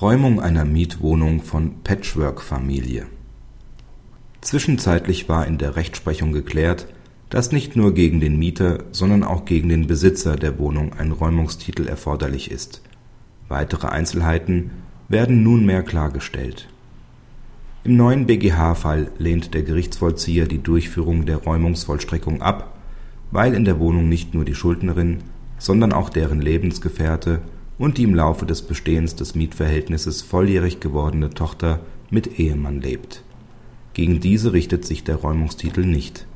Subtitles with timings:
[0.00, 3.04] Räumung einer Mietwohnung von Patchwork-Familie
[4.40, 6.86] Zwischenzeitlich war in der Rechtsprechung geklärt,
[7.28, 11.86] dass nicht nur gegen den Mieter, sondern auch gegen den Besitzer der Wohnung ein Räumungstitel
[11.86, 12.80] erforderlich ist.
[13.48, 14.70] Weitere Einzelheiten
[15.08, 16.70] werden nunmehr klargestellt.
[17.84, 22.78] Im neuen BGH-Fall lehnt der Gerichtsvollzieher die Durchführung der Räumungsvollstreckung ab,
[23.32, 25.18] weil in der Wohnung nicht nur die Schuldnerin,
[25.58, 27.42] sondern auch deren Lebensgefährte
[27.80, 33.22] und die im Laufe des Bestehens des Mietverhältnisses volljährig gewordene Tochter mit Ehemann lebt.
[33.94, 36.26] Gegen diese richtet sich der Räumungstitel nicht.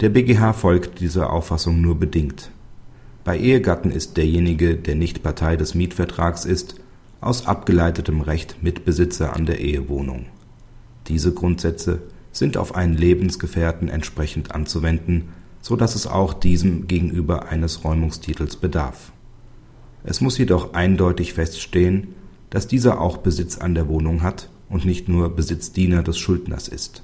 [0.00, 2.50] Der BGH folgt dieser Auffassung nur bedingt.
[3.24, 6.74] Bei Ehegatten ist derjenige, der nicht Partei des Mietvertrags ist,
[7.22, 10.26] aus abgeleitetem Recht Mitbesitzer an der Ehewohnung.
[11.08, 15.30] Diese Grundsätze sind auf einen Lebensgefährten entsprechend anzuwenden,
[15.62, 19.12] so dass es auch diesem gegenüber eines Räumungstitels bedarf
[20.06, 22.14] es muss jedoch eindeutig feststehen,
[22.50, 27.02] dass dieser auch Besitz an der Wohnung hat und nicht nur Besitzdiener des Schuldners ist.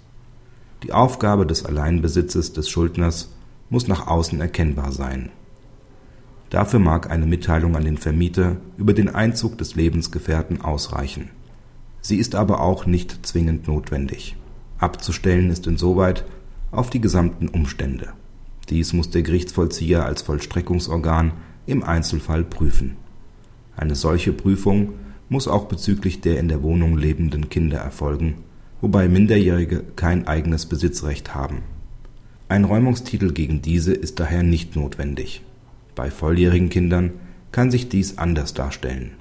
[0.84, 3.30] Die Aufgabe des Alleinbesitzes des Schuldners
[3.70, 5.30] muss nach außen erkennbar sein.
[6.50, 11.30] Dafür mag eine Mitteilung an den Vermieter über den Einzug des Lebensgefährten ausreichen.
[12.02, 14.36] Sie ist aber auch nicht zwingend notwendig.
[14.78, 16.24] Abzustellen ist insoweit
[16.70, 18.12] auf die gesamten Umstände.
[18.68, 21.32] Dies muss der Gerichtsvollzieher als Vollstreckungsorgan
[21.66, 22.96] im Einzelfall prüfen.
[23.76, 24.94] Eine solche Prüfung
[25.28, 28.34] muss auch bezüglich der in der Wohnung lebenden Kinder erfolgen,
[28.80, 31.62] wobei Minderjährige kein eigenes Besitzrecht haben.
[32.48, 35.42] Ein Räumungstitel gegen diese ist daher nicht notwendig.
[35.94, 37.12] Bei volljährigen Kindern
[37.50, 39.12] kann sich dies anders darstellen.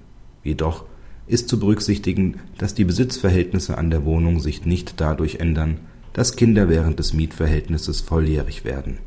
[0.43, 0.85] Jedoch
[1.27, 5.79] ist zu berücksichtigen, dass die Besitzverhältnisse an der Wohnung sich nicht dadurch ändern,
[6.11, 8.97] dass Kinder während des Mietverhältnisses volljährig werden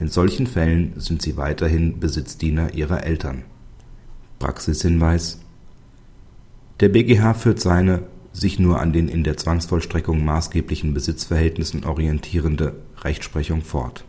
[0.00, 3.44] in solchen Fällen sind sie weiterhin Besitzdiener ihrer Eltern.
[4.38, 5.38] Praxishinweis
[6.80, 13.62] Der BGH führt seine sich nur an den in der Zwangsvollstreckung maßgeblichen Besitzverhältnissen orientierende Rechtsprechung
[13.62, 14.04] fort.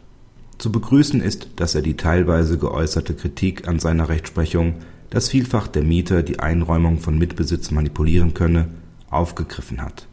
[0.58, 4.76] Zu begrüßen ist, dass er die teilweise geäußerte Kritik an seiner Rechtsprechung,
[5.12, 8.70] dass vielfach der Mieter die Einräumung von Mitbesitz manipulieren könne,
[9.12, 10.08] aufgegriffen hat.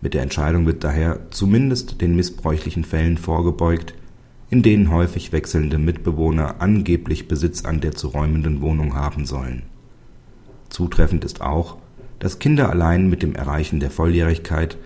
[0.00, 3.94] Mit der Entscheidung wird daher zumindest den missbräuchlichen Fällen vorgebeugt
[4.48, 9.62] in denen häufig wechselnde Mitbewohner angeblich Besitz an der zu räumenden Wohnung haben sollen.
[10.68, 11.78] Zutreffend ist auch,
[12.18, 14.76] dass Kinder allein mit dem Erreichen der Volljährigkeit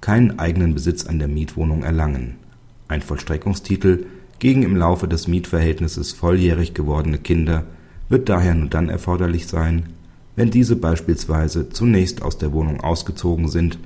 [0.00, 2.36] keinen eigenen Besitz an der Mietwohnung erlangen.
[2.88, 4.06] Ein Vollstreckungstitel
[4.38, 7.64] gegen im Laufe des Mietverhältnisses volljährig gewordene Kinder
[8.08, 9.84] wird daher nur dann erforderlich sein,
[10.36, 13.78] wenn diese beispielsweise zunächst aus der Wohnung ausgezogen sind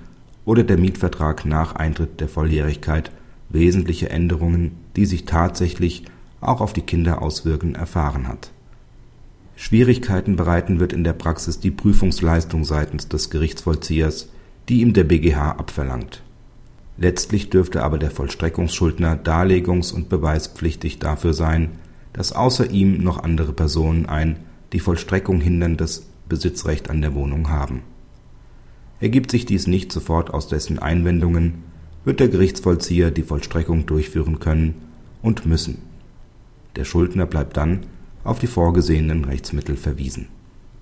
[0.45, 3.13] oder der Mietvertrag nach Eintritt der Volljährigkeit
[3.51, 6.05] wesentliche Änderungen, die sich tatsächlich
[6.41, 8.51] auch auf die Kinder auswirken, erfahren hat.
[9.57, 14.29] Schwierigkeiten bereiten wird in der Praxis die Prüfungsleistung seitens des Gerichtsvollziehers,
[14.69, 16.23] die ihm der BGH abverlangt.
[16.97, 21.71] Letztlich dürfte aber der Vollstreckungsschuldner darlegungs- und beweispflichtig dafür sein,
[22.13, 24.41] dass außer ihm noch andere Personen ein
[24.73, 27.83] die Vollstreckung hinderndes Besitzrecht an der Wohnung haben.
[29.01, 31.63] Ergibt sich dies nicht sofort aus dessen Einwendungen,
[32.09, 34.77] wird der Gerichtsvollzieher die Vollstreckung durchführen können
[35.21, 35.83] und müssen.
[36.75, 37.81] Der Schuldner bleibt dann
[38.25, 40.29] auf die vorgesehenen Rechtsmittel verwiesen